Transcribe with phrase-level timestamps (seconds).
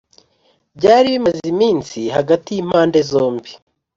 [0.77, 3.51] byari bimaze iminsi hagati y’impande zombi